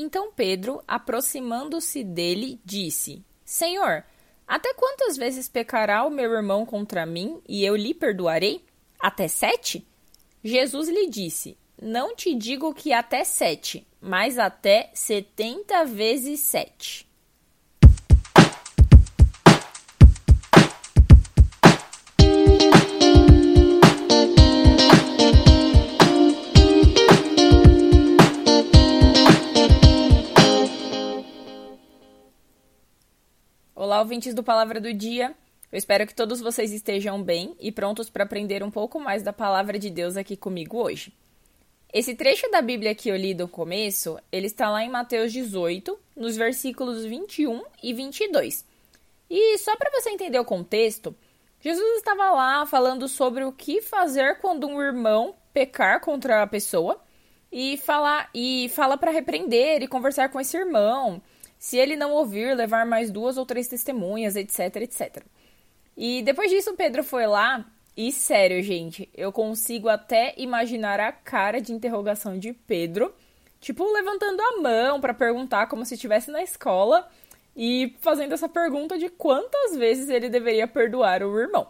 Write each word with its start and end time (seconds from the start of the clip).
Então 0.00 0.30
Pedro, 0.30 0.80
aproximando-se 0.86 2.04
dele, 2.04 2.60
disse: 2.64 3.20
Senhor, 3.44 4.04
até 4.46 4.72
quantas 4.72 5.16
vezes 5.16 5.48
pecará 5.48 6.04
o 6.04 6.10
meu 6.10 6.32
irmão 6.32 6.64
contra 6.64 7.04
mim 7.04 7.42
e 7.48 7.64
eu 7.64 7.74
lhe 7.74 7.92
perdoarei? 7.92 8.64
Até 9.00 9.26
sete? 9.26 9.84
Jesus 10.44 10.88
lhe 10.88 11.10
disse: 11.10 11.58
Não 11.82 12.14
te 12.14 12.32
digo 12.32 12.72
que 12.72 12.92
até 12.92 13.24
sete, 13.24 13.84
mas 14.00 14.38
até 14.38 14.88
setenta 14.94 15.84
vezes 15.84 16.38
sete. 16.38 17.07
Olá, 33.98 34.04
ouvintes 34.04 34.32
do 34.32 34.44
Palavra 34.44 34.80
do 34.80 34.94
Dia. 34.94 35.34
Eu 35.72 35.76
espero 35.76 36.06
que 36.06 36.14
todos 36.14 36.40
vocês 36.40 36.72
estejam 36.72 37.20
bem 37.20 37.56
e 37.58 37.72
prontos 37.72 38.08
para 38.08 38.22
aprender 38.22 38.62
um 38.62 38.70
pouco 38.70 39.00
mais 39.00 39.24
da 39.24 39.32
palavra 39.32 39.76
de 39.76 39.90
Deus 39.90 40.16
aqui 40.16 40.36
comigo 40.36 40.78
hoje. 40.80 41.12
Esse 41.92 42.14
trecho 42.14 42.48
da 42.48 42.62
Bíblia 42.62 42.94
que 42.94 43.08
eu 43.08 43.16
li 43.16 43.34
do 43.34 43.48
começo, 43.48 44.16
ele 44.30 44.46
está 44.46 44.70
lá 44.70 44.84
em 44.84 44.88
Mateus 44.88 45.32
18, 45.32 45.98
nos 46.14 46.36
versículos 46.36 47.04
21 47.04 47.60
e 47.82 47.92
22. 47.92 48.64
E 49.28 49.58
só 49.58 49.74
para 49.74 49.90
você 49.90 50.10
entender 50.10 50.38
o 50.38 50.44
contexto, 50.44 51.12
Jesus 51.60 51.96
estava 51.96 52.30
lá 52.30 52.64
falando 52.66 53.08
sobre 53.08 53.42
o 53.42 53.50
que 53.50 53.82
fazer 53.82 54.38
quando 54.38 54.68
um 54.68 54.80
irmão 54.80 55.34
pecar 55.52 56.00
contra 56.00 56.40
a 56.44 56.46
pessoa 56.46 57.00
e 57.50 57.76
falar 57.78 58.30
e 58.32 58.68
fala 58.68 58.96
para 58.96 59.10
repreender 59.10 59.82
e 59.82 59.88
conversar 59.88 60.28
com 60.28 60.38
esse 60.38 60.56
irmão 60.56 61.20
se 61.58 61.76
ele 61.76 61.96
não 61.96 62.12
ouvir, 62.12 62.54
levar 62.54 62.86
mais 62.86 63.10
duas 63.10 63.36
ou 63.36 63.44
três 63.44 63.66
testemunhas, 63.66 64.36
etc, 64.36 64.76
etc. 64.76 65.24
E 65.96 66.22
depois 66.22 66.50
disso, 66.50 66.76
Pedro 66.76 67.02
foi 67.02 67.26
lá 67.26 67.66
e, 67.96 68.12
sério, 68.12 68.62
gente, 68.62 69.08
eu 69.12 69.32
consigo 69.32 69.88
até 69.88 70.32
imaginar 70.36 71.00
a 71.00 71.10
cara 71.10 71.60
de 71.60 71.72
interrogação 71.72 72.38
de 72.38 72.52
Pedro, 72.52 73.12
tipo, 73.60 73.84
levantando 73.92 74.40
a 74.40 74.60
mão 74.62 75.00
para 75.00 75.12
perguntar 75.12 75.66
como 75.66 75.84
se 75.84 75.94
estivesse 75.94 76.30
na 76.30 76.40
escola 76.40 77.08
e 77.56 77.96
fazendo 77.98 78.34
essa 78.34 78.48
pergunta 78.48 78.96
de 78.96 79.08
quantas 79.08 79.76
vezes 79.76 80.08
ele 80.08 80.28
deveria 80.28 80.68
perdoar 80.68 81.24
o 81.24 81.40
irmão. 81.40 81.66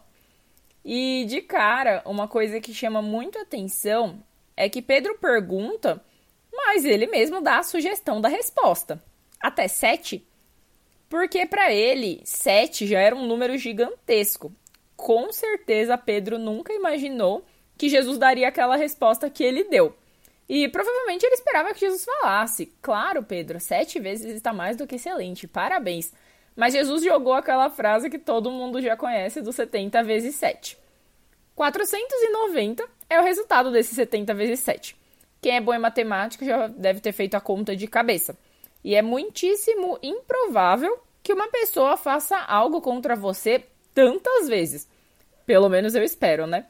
E 0.84 1.24
de 1.26 1.40
cara, 1.40 2.02
uma 2.04 2.28
coisa 2.28 2.60
que 2.60 2.74
chama 2.74 3.00
muito 3.00 3.38
atenção 3.38 4.22
é 4.54 4.68
que 4.68 4.82
Pedro 4.82 5.16
pergunta, 5.18 6.04
mas 6.52 6.84
ele 6.84 7.06
mesmo 7.06 7.40
dá 7.40 7.58
a 7.58 7.62
sugestão 7.62 8.20
da 8.20 8.28
resposta 8.28 9.02
até 9.40 9.68
7, 9.68 10.26
porque 11.08 11.46
para 11.46 11.72
ele 11.72 12.20
7 12.24 12.86
já 12.86 13.00
era 13.00 13.16
um 13.16 13.26
número 13.26 13.56
gigantesco. 13.56 14.52
Com 14.96 15.32
certeza 15.32 15.96
Pedro 15.96 16.38
nunca 16.38 16.72
imaginou 16.72 17.44
que 17.76 17.88
Jesus 17.88 18.18
daria 18.18 18.48
aquela 18.48 18.76
resposta 18.76 19.30
que 19.30 19.44
ele 19.44 19.64
deu. 19.64 19.94
E 20.48 20.66
provavelmente 20.68 21.24
ele 21.24 21.34
esperava 21.34 21.72
que 21.72 21.80
Jesus 21.80 22.04
falasse: 22.04 22.72
Claro, 22.80 23.22
Pedro, 23.22 23.60
sete 23.60 24.00
vezes 24.00 24.34
está 24.34 24.52
mais 24.52 24.76
do 24.76 24.86
que 24.86 24.96
excelente, 24.96 25.46
parabéns. 25.46 26.12
Mas 26.56 26.72
Jesus 26.72 27.04
jogou 27.04 27.34
aquela 27.34 27.70
frase 27.70 28.10
que 28.10 28.18
todo 28.18 28.50
mundo 28.50 28.82
já 28.82 28.96
conhece 28.96 29.40
do 29.40 29.52
70 29.52 30.02
vezes 30.02 30.34
7. 30.34 30.76
490 31.54 32.84
é 33.08 33.20
o 33.20 33.22
resultado 33.22 33.70
desse 33.70 33.94
70 33.94 34.34
vezes 34.34 34.60
7. 34.60 34.96
Quem 35.40 35.56
é 35.56 35.60
bom 35.60 35.72
em 35.72 35.78
matemática 35.78 36.44
já 36.44 36.66
deve 36.66 37.00
ter 37.00 37.12
feito 37.12 37.36
a 37.36 37.40
conta 37.40 37.76
de 37.76 37.86
cabeça. 37.86 38.36
E 38.82 38.94
é 38.94 39.02
muitíssimo 39.02 39.98
improvável 40.02 40.98
que 41.22 41.32
uma 41.32 41.48
pessoa 41.48 41.96
faça 41.96 42.38
algo 42.38 42.80
contra 42.80 43.14
você 43.16 43.64
tantas 43.92 44.48
vezes. 44.48 44.88
Pelo 45.44 45.68
menos 45.68 45.94
eu 45.94 46.02
espero, 46.02 46.46
né? 46.46 46.66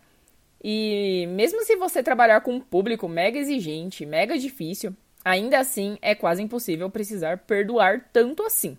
E 0.63 1.27
mesmo 1.31 1.63
se 1.65 1.77
você 1.77 2.03
trabalhar 2.03 2.41
com 2.41 2.55
um 2.55 2.61
público 2.61 3.07
mega 3.09 3.39
exigente, 3.39 4.05
mega 4.05 4.37
difícil, 4.37 4.95
ainda 5.25 5.59
assim 5.59 5.99
é 6.03 6.15
quase 6.15 6.43
impossível 6.43 6.91
precisar 6.91 7.39
perdoar 7.39 8.09
tanto 8.13 8.43
assim. 8.43 8.77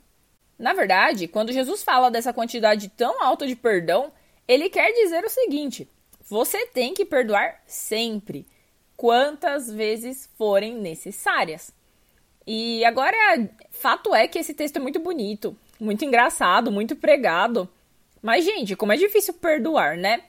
Na 0.58 0.74
verdade, 0.74 1.28
quando 1.28 1.54
Jesus 1.54 1.84
fala 1.84 2.12
dessa 2.12 2.34
quantidade 2.34 2.90
tão 2.90 3.24
alta 3.24 3.48
de 3.48 3.56
perdão, 3.56 4.12
ele 4.46 4.70
quer 4.70 4.92
dizer 4.92 5.24
o 5.24 5.30
seguinte: 5.30 5.90
você 6.30 6.66
tem 6.68 6.94
que 6.94 7.06
perdoar 7.06 7.62
sempre, 7.66 8.46
quantas 8.98 9.72
vezes 9.72 10.30
forem 10.38 10.76
necessárias. 10.76 11.74
E 12.52 12.84
agora, 12.84 13.16
fato 13.70 14.16
é 14.16 14.28
que 14.28 14.40
esse 14.40 14.56
texto 14.56 14.78
é 14.78 14.80
muito 14.80 15.00
bonito, 15.00 15.56
muito 15.80 16.04
engraçado, 16.04 16.72
muito 16.72 16.96
pregado. 16.96 17.70
Mas, 18.24 18.44
gente, 18.44 18.76
como 18.76 18.92
é 18.92 18.98
difícil 18.98 19.36
perdoar, 19.36 19.96
né? 19.96 20.24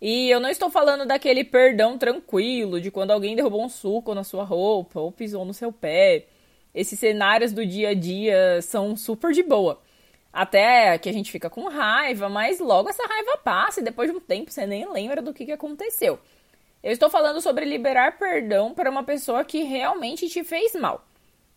E 0.00 0.30
eu 0.30 0.38
não 0.38 0.48
estou 0.48 0.70
falando 0.70 1.04
daquele 1.04 1.42
perdão 1.42 1.98
tranquilo, 1.98 2.80
de 2.80 2.92
quando 2.92 3.10
alguém 3.10 3.34
derrubou 3.34 3.64
um 3.64 3.68
suco 3.68 4.14
na 4.14 4.22
sua 4.22 4.44
roupa 4.44 5.00
ou 5.00 5.10
pisou 5.10 5.44
no 5.44 5.52
seu 5.52 5.72
pé. 5.72 6.26
Esses 6.72 6.96
cenários 6.96 7.52
do 7.52 7.66
dia 7.66 7.88
a 7.88 7.94
dia 7.94 8.62
são 8.62 8.96
super 8.96 9.32
de 9.32 9.42
boa. 9.42 9.80
Até 10.32 10.96
que 10.98 11.08
a 11.08 11.12
gente 11.12 11.32
fica 11.32 11.50
com 11.50 11.68
raiva, 11.68 12.28
mas 12.28 12.60
logo 12.60 12.88
essa 12.88 13.04
raiva 13.04 13.36
passa 13.38 13.80
e 13.80 13.84
depois 13.84 14.08
de 14.08 14.16
um 14.16 14.20
tempo 14.20 14.52
você 14.52 14.64
nem 14.64 14.88
lembra 14.92 15.20
do 15.20 15.34
que, 15.34 15.50
aconteceu. 15.50 16.20
Eu 16.84 16.92
estou 16.92 17.10
falando 17.10 17.40
sobre 17.40 17.64
liberar 17.64 18.16
perdão 18.16 18.72
para 18.72 18.88
uma 18.88 19.02
pessoa 19.02 19.44
que 19.44 19.64
realmente 19.64 20.28
te 20.28 20.44
fez 20.44 20.72
mal. 20.76 21.04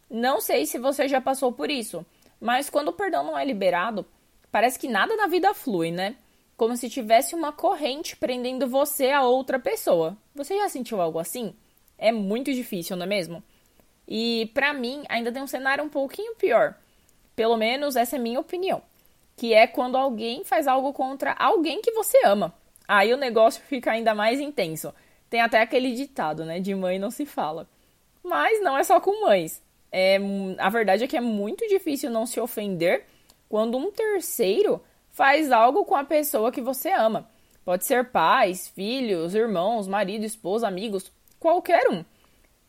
Não 0.09 0.39
sei 0.39 0.65
se 0.65 0.77
você 0.77 1.07
já 1.07 1.19
passou 1.19 1.51
por 1.51 1.69
isso, 1.69 2.05
mas 2.39 2.69
quando 2.69 2.89
o 2.89 2.93
perdão 2.93 3.23
não 3.23 3.37
é 3.37 3.43
liberado, 3.43 4.05
parece 4.51 4.79
que 4.79 4.87
nada 4.87 5.15
na 5.15 5.27
vida 5.27 5.53
flui, 5.53 5.91
né? 5.91 6.15
Como 6.55 6.75
se 6.75 6.89
tivesse 6.89 7.35
uma 7.35 7.51
corrente 7.51 8.15
prendendo 8.15 8.67
você 8.67 9.11
a 9.11 9.23
outra 9.23 9.59
pessoa. 9.59 10.17
Você 10.33 10.57
já 10.57 10.69
sentiu 10.69 11.01
algo 11.01 11.19
assim? 11.19 11.53
É 11.97 12.11
muito 12.11 12.53
difícil, 12.53 12.95
não 12.95 13.03
é 13.03 13.09
mesmo? 13.09 13.43
E 14.07 14.49
para 14.53 14.73
mim 14.73 15.03
ainda 15.09 15.31
tem 15.31 15.41
um 15.41 15.47
cenário 15.47 15.83
um 15.83 15.89
pouquinho 15.89 16.35
pior. 16.35 16.75
Pelo 17.35 17.57
menos 17.57 17.95
essa 17.95 18.15
é 18.15 18.19
minha 18.19 18.39
opinião, 18.39 18.81
que 19.35 19.53
é 19.53 19.67
quando 19.67 19.97
alguém 19.97 20.43
faz 20.43 20.67
algo 20.67 20.93
contra 20.93 21.33
alguém 21.33 21.81
que 21.81 21.91
você 21.91 22.17
ama. 22.25 22.53
Aí 22.87 23.13
o 23.13 23.17
negócio 23.17 23.61
fica 23.67 23.91
ainda 23.91 24.15
mais 24.15 24.39
intenso. 24.39 24.93
Tem 25.29 25.41
até 25.41 25.61
aquele 25.61 25.93
ditado, 25.93 26.45
né, 26.45 26.59
de 26.59 26.73
mãe 26.73 26.97
não 26.97 27.11
se 27.11 27.25
fala. 27.25 27.67
Mas 28.23 28.61
não 28.63 28.77
é 28.77 28.83
só 28.83 28.99
com 28.99 29.25
mães. 29.25 29.61
É, 29.91 30.17
a 30.57 30.69
verdade 30.69 31.03
é 31.03 31.07
que 31.07 31.17
é 31.17 31.21
muito 31.21 31.67
difícil 31.67 32.09
não 32.09 32.25
se 32.25 32.39
ofender 32.39 33.05
quando 33.47 33.77
um 33.77 33.91
terceiro 33.91 34.81
faz 35.09 35.51
algo 35.51 35.85
com 35.85 35.95
a 35.95 36.03
pessoa 36.03 36.51
que 36.51 36.61
você 36.61 36.91
ama. 36.91 37.29
Pode 37.63 37.85
ser 37.85 38.11
pais, 38.11 38.67
filhos, 38.67 39.35
irmãos, 39.35 39.87
marido, 39.87 40.23
esposa, 40.23 40.67
amigos, 40.67 41.11
qualquer 41.39 41.89
um. 41.89 42.05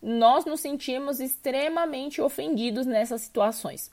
Nós 0.01 0.45
nos 0.45 0.61
sentimos 0.61 1.21
extremamente 1.21 2.21
ofendidos 2.21 2.87
nessas 2.87 3.23
situações. 3.23 3.91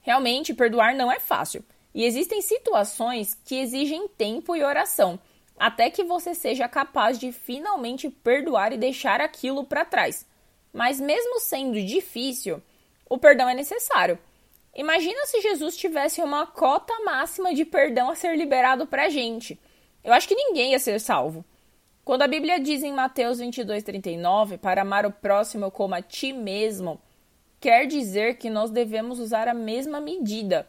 Realmente, 0.00 0.54
perdoar 0.54 0.94
não 0.94 1.10
é 1.12 1.20
fácil. 1.20 1.64
E 1.94 2.04
existem 2.04 2.40
situações 2.40 3.34
que 3.44 3.56
exigem 3.56 4.08
tempo 4.08 4.54
e 4.54 4.62
oração, 4.62 5.18
até 5.58 5.90
que 5.90 6.04
você 6.04 6.34
seja 6.34 6.68
capaz 6.68 7.18
de 7.18 7.32
finalmente 7.32 8.08
perdoar 8.08 8.72
e 8.72 8.78
deixar 8.78 9.20
aquilo 9.20 9.64
para 9.64 9.84
trás. 9.84 10.26
Mas 10.72 11.00
mesmo 11.00 11.40
sendo 11.40 11.80
difícil, 11.82 12.62
o 13.08 13.18
perdão 13.18 13.48
é 13.48 13.54
necessário. 13.54 14.18
Imagina 14.74 15.26
se 15.26 15.40
Jesus 15.40 15.76
tivesse 15.76 16.22
uma 16.22 16.46
cota 16.46 16.92
máxima 17.04 17.52
de 17.52 17.64
perdão 17.64 18.08
a 18.08 18.14
ser 18.14 18.36
liberado 18.36 18.86
para 18.86 19.06
a 19.06 19.08
gente. 19.08 19.58
Eu 20.02 20.12
acho 20.12 20.28
que 20.28 20.34
ninguém 20.34 20.72
ia 20.72 20.78
ser 20.78 21.00
salvo. 21.00 21.44
Quando 22.04 22.22
a 22.22 22.28
Bíblia 22.28 22.58
diz 22.60 22.82
em 22.82 22.92
Mateus 22.92 23.40
22:39 23.40 24.58
para 24.58 24.82
amar 24.82 25.04
o 25.04 25.12
próximo 25.12 25.70
como 25.70 25.94
a 25.94 26.00
ti 26.00 26.32
mesmo, 26.32 27.00
quer 27.60 27.86
dizer 27.86 28.36
que 28.38 28.48
nós 28.48 28.70
devemos 28.70 29.18
usar 29.18 29.48
a 29.48 29.54
mesma 29.54 30.00
medida. 30.00 30.68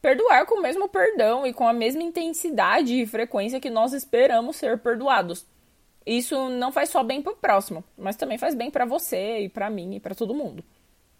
Perdoar 0.00 0.46
com 0.46 0.56
o 0.56 0.62
mesmo 0.62 0.88
perdão 0.88 1.46
e 1.46 1.52
com 1.52 1.66
a 1.66 1.72
mesma 1.72 2.02
intensidade 2.02 3.00
e 3.00 3.06
frequência 3.06 3.60
que 3.60 3.70
nós 3.70 3.92
esperamos 3.92 4.56
ser 4.56 4.78
perdoados 4.78 5.44
isso 6.16 6.48
não 6.48 6.72
faz 6.72 6.88
só 6.88 7.02
bem 7.02 7.20
pro 7.20 7.36
próximo, 7.36 7.84
mas 7.96 8.16
também 8.16 8.38
faz 8.38 8.54
bem 8.54 8.70
para 8.70 8.86
você 8.86 9.40
e 9.40 9.48
para 9.50 9.68
mim 9.68 9.96
e 9.96 10.00
para 10.00 10.14
todo 10.14 10.34
mundo. 10.34 10.64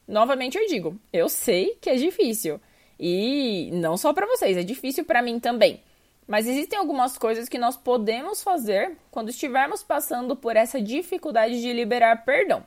Novamente 0.06 0.56
eu 0.56 0.66
digo, 0.66 0.98
eu 1.12 1.28
sei 1.28 1.76
que 1.78 1.90
é 1.90 1.96
difícil. 1.96 2.58
E 2.98 3.68
não 3.74 3.98
só 3.98 4.14
para 4.14 4.26
vocês, 4.26 4.56
é 4.56 4.62
difícil 4.62 5.04
para 5.04 5.20
mim 5.20 5.38
também. 5.38 5.82
Mas 6.26 6.46
existem 6.46 6.78
algumas 6.78 7.18
coisas 7.18 7.50
que 7.50 7.58
nós 7.58 7.76
podemos 7.76 8.42
fazer 8.42 8.96
quando 9.10 9.28
estivermos 9.28 9.82
passando 9.82 10.34
por 10.34 10.56
essa 10.56 10.80
dificuldade 10.80 11.60
de 11.60 11.72
liberar 11.72 12.24
perdão. 12.24 12.66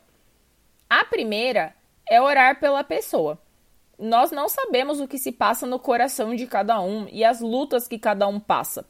A 0.87 1.03
primeira 1.03 1.75
é 2.07 2.21
orar 2.21 2.59
pela 2.59 2.83
pessoa. 2.83 3.41
Nós 3.97 4.29
não 4.29 4.47
sabemos 4.47 4.99
o 4.99 5.07
que 5.07 5.17
se 5.17 5.31
passa 5.31 5.65
no 5.65 5.79
coração 5.79 6.35
de 6.35 6.45
cada 6.45 6.79
um 6.81 7.07
e 7.11 7.23
as 7.23 7.39
lutas 7.41 7.87
que 7.87 7.97
cada 7.97 8.27
um 8.27 8.39
passa. 8.39 8.85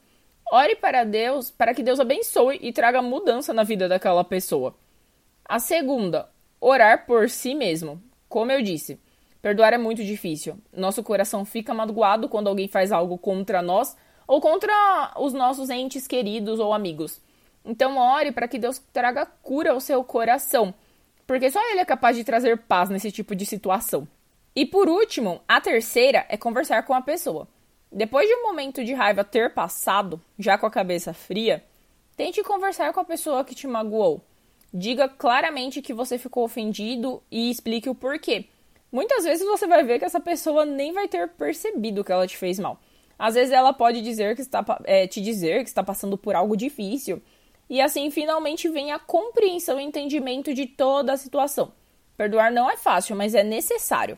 Ore 0.53 0.75
para 0.75 1.05
Deus, 1.05 1.49
para 1.49 1.73
que 1.73 1.81
Deus 1.81 1.97
abençoe 1.97 2.59
e 2.61 2.73
traga 2.73 3.01
mudança 3.01 3.53
na 3.53 3.63
vida 3.63 3.87
daquela 3.87 4.21
pessoa. 4.21 4.75
A 5.45 5.59
segunda, 5.59 6.29
orar 6.59 7.05
por 7.05 7.29
si 7.29 7.55
mesmo. 7.55 8.03
Como 8.27 8.51
eu 8.51 8.61
disse, 8.61 8.99
perdoar 9.41 9.71
é 9.71 9.77
muito 9.77 10.03
difícil. 10.03 10.57
Nosso 10.75 11.01
coração 11.03 11.45
fica 11.45 11.73
magoado 11.73 12.27
quando 12.27 12.49
alguém 12.49 12.67
faz 12.67 12.91
algo 12.91 13.17
contra 13.17 13.61
nós 13.61 13.95
ou 14.27 14.41
contra 14.41 15.13
os 15.15 15.31
nossos 15.31 15.69
entes 15.69 16.05
queridos 16.05 16.59
ou 16.59 16.73
amigos. 16.73 17.21
Então, 17.63 17.97
ore 17.97 18.33
para 18.33 18.47
que 18.49 18.59
Deus 18.59 18.77
traga 18.91 19.25
cura 19.25 19.71
ao 19.71 19.79
seu 19.79 20.03
coração, 20.03 20.73
porque 21.25 21.49
só 21.49 21.61
Ele 21.71 21.79
é 21.79 21.85
capaz 21.85 22.17
de 22.17 22.25
trazer 22.25 22.57
paz 22.57 22.89
nesse 22.89 23.09
tipo 23.09 23.33
de 23.33 23.45
situação. 23.45 24.05
E 24.53 24.65
por 24.65 24.89
último, 24.89 25.41
a 25.47 25.61
terceira 25.61 26.25
é 26.27 26.35
conversar 26.35 26.83
com 26.83 26.93
a 26.93 27.01
pessoa. 27.01 27.47
Depois 27.91 28.25
de 28.25 28.33
um 28.35 28.43
momento 28.43 28.85
de 28.85 28.93
raiva 28.93 29.21
ter 29.21 29.53
passado, 29.53 30.21
já 30.39 30.57
com 30.57 30.65
a 30.65 30.71
cabeça 30.71 31.13
fria, 31.13 31.61
tente 32.15 32.41
conversar 32.41 32.93
com 32.93 33.01
a 33.01 33.05
pessoa 33.05 33.43
que 33.43 33.53
te 33.53 33.67
magoou. 33.67 34.21
Diga 34.73 35.09
claramente 35.09 35.81
que 35.81 35.93
você 35.93 36.17
ficou 36.17 36.45
ofendido 36.45 37.21
e 37.29 37.51
explique 37.51 37.89
o 37.89 37.95
porquê. 37.95 38.45
Muitas 38.89 39.25
vezes 39.25 39.45
você 39.45 39.67
vai 39.67 39.83
ver 39.83 39.99
que 39.99 40.05
essa 40.05 40.21
pessoa 40.21 40.65
nem 40.65 40.93
vai 40.93 41.09
ter 41.09 41.27
percebido 41.29 42.03
que 42.03 42.11
ela 42.11 42.25
te 42.25 42.37
fez 42.37 42.57
mal. 42.57 42.79
Às 43.19 43.35
vezes 43.35 43.53
ela 43.53 43.73
pode 43.73 44.01
dizer 44.01 44.35
que 44.35 44.41
está, 44.41 44.65
é, 44.85 45.05
te 45.05 45.19
dizer 45.19 45.63
que 45.63 45.69
está 45.69 45.83
passando 45.83 46.17
por 46.17 46.33
algo 46.33 46.55
difícil. 46.55 47.21
E 47.69 47.81
assim 47.81 48.09
finalmente 48.09 48.69
vem 48.69 48.93
a 48.93 48.99
compreensão 48.99 49.77
e 49.79 49.83
entendimento 49.83 50.53
de 50.53 50.65
toda 50.65 51.11
a 51.11 51.17
situação. 51.17 51.73
Perdoar 52.15 52.51
não 52.51 52.69
é 52.69 52.77
fácil, 52.77 53.17
mas 53.17 53.35
é 53.35 53.43
necessário. 53.43 54.17